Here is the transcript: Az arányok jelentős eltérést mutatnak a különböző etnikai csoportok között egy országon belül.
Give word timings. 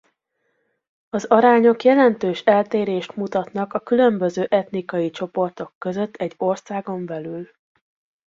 Az 1.09 1.25
arányok 1.25 1.83
jelentős 1.83 2.41
eltérést 2.41 3.15
mutatnak 3.15 3.73
a 3.73 3.79
különböző 3.79 4.43
etnikai 4.43 5.09
csoportok 5.09 5.73
között 5.77 6.15
egy 6.15 6.33
országon 6.37 7.05
belül. 7.05 7.49